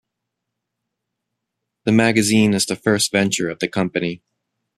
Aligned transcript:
The 1.83 1.91
magazine 1.91 2.55
is 2.55 2.65
the 2.65 2.75
first 2.75 3.11
venture 3.11 3.49
of 3.49 3.59
the 3.59 3.67
company. 3.67 4.23